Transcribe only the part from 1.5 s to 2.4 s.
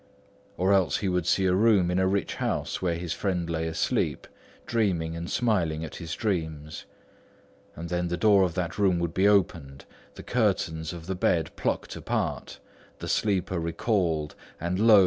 room in a rich